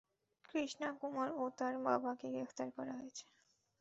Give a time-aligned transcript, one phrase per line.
[0.45, 3.25] কৃষ্ণা কুমার ও তার বাবাকে গ্রেফতার করা হয়েছে।